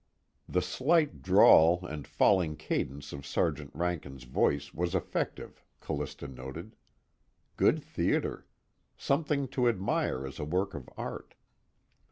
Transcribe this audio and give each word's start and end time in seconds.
The 0.49 0.63
slight 0.63 1.21
drawl 1.21 1.85
and 1.85 2.07
falling 2.07 2.55
cadence 2.55 3.13
of 3.13 3.23
Sergeant 3.23 3.69
Rankin's 3.75 4.23
voice 4.23 4.73
was 4.73 4.95
effective, 4.95 5.61
Callista 5.79 6.27
noted; 6.27 6.75
good 7.55 7.83
theater; 7.83 8.47
something 8.97 9.47
to 9.49 9.69
admire 9.69 10.25
as 10.25 10.39
a 10.39 10.43
work 10.43 10.73
of 10.73 10.89
art. 10.97 11.35